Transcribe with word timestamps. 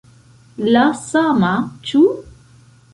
La 0.77 0.85
sama, 1.03 1.53
ĉu? 1.91 2.05